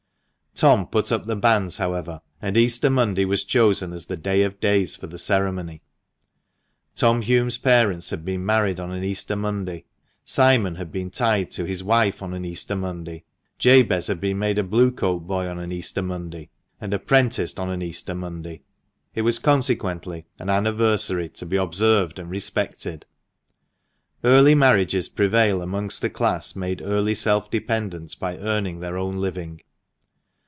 Tom 0.53 0.85
put 0.85 1.11
up 1.11 1.25
the 1.25 1.35
banns, 1.35 1.77
however, 1.77 2.21
and 2.39 2.55
Easter 2.57 2.89
Monday 2.89 3.25
was 3.25 3.45
chosen 3.45 3.93
as 3.93 4.05
the 4.05 4.17
day 4.17 4.43
of 4.43 4.59
days 4.59 4.95
for 4.97 5.07
the 5.07 5.17
ceremony. 5.17 5.81
Tom 6.93 7.23
Hulme's 7.23 7.57
parents 7.57 8.09
had 8.11 8.23
been 8.25 8.45
married 8.45 8.79
on 8.79 8.91
an 8.91 9.01
Easter 9.03 9.35
Monday, 9.37 9.85
Simon 10.25 10.75
had 10.75 10.91
been 10.91 11.09
tied 11.09 11.49
to 11.51 11.65
his 11.65 11.83
wife 11.83 12.21
on 12.21 12.33
an 12.33 12.43
Easter 12.45 12.75
Monday, 12.75 13.23
Jabez 13.57 14.07
had 14.07 14.19
been 14.21 14.37
made 14.39 14.59
a 14.59 14.63
Blue 14.63 14.91
coat 14.91 15.19
boy 15.21 15.47
on 15.47 15.57
an 15.57 15.71
Easter 15.71 16.01
Monday, 16.01 16.49
and 16.81 16.91
1 16.91 16.99
66 16.99 17.07
THE 17.07 17.15
MANCHESTER 17.15 17.15
MAN. 17.15 17.21
apprenticed 17.23 17.59
on 17.59 17.69
an 17.71 17.81
Easter 17.81 18.13
Monday; 18.13 18.61
it 19.15 19.21
was 19.23 19.39
consequently 19.39 20.25
an 20.37 20.49
anniversary 20.49 21.29
to 21.29 21.45
be 21.45 21.55
observed 21.55 22.19
and 22.19 22.29
respected. 22.29 23.05
Early 24.23 24.53
marriages 24.53 25.09
prevail 25.09 25.61
amongst 25.61 26.01
the 26.01 26.09
class 26.09 26.55
made 26.57 26.81
early 26.83 27.15
self 27.15 27.49
dependent 27.49 28.19
by 28.19 28.37
earning 28.37 28.81
their 28.81 28.97
own 28.97 29.15
living. 29.15 29.61